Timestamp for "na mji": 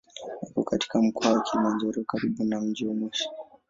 2.43-2.85